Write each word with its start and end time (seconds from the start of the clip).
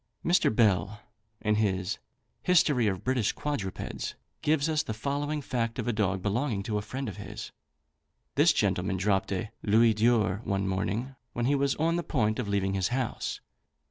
Mr. 0.25 0.49
Bell, 0.55 0.99
in 1.41 1.53
his 1.57 1.99
"History 2.41 2.87
of 2.87 3.03
British 3.03 3.33
Quadrupeds," 3.33 4.15
gives 4.41 4.67
us 4.67 4.81
the 4.81 4.95
following 4.95 5.43
fact 5.43 5.77
of 5.77 5.87
a 5.87 5.93
dog 5.93 6.23
belonging 6.23 6.63
to 6.63 6.79
a 6.79 6.81
friend 6.81 7.07
of 7.07 7.17
his. 7.17 7.51
This 8.33 8.51
gentleman 8.51 8.97
dropped 8.97 9.31
a 9.31 9.51
louis 9.61 9.93
d'or 9.93 10.41
one 10.43 10.67
morning, 10.67 11.13
when 11.33 11.45
he 11.45 11.53
was 11.53 11.75
on 11.75 11.97
the 11.97 12.03
point 12.03 12.39
of 12.39 12.47
leaving 12.47 12.73
his 12.73 12.87
house. 12.87 13.41